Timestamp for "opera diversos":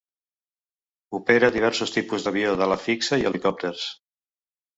1.17-1.93